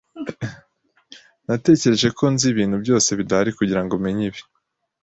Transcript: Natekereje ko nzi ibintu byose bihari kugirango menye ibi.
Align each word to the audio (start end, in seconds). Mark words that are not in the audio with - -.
Natekereje 1.45 2.07
ko 2.17 2.23
nzi 2.33 2.45
ibintu 2.53 2.75
byose 2.83 3.09
bihari 3.19 3.51
kugirango 3.57 3.93
menye 4.03 4.23
ibi. 4.29 4.41